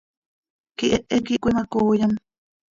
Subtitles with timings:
[0.77, 2.13] Quihehe quih cöimacooyam.